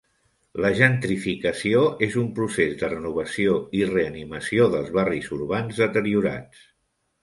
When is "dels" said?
4.77-4.93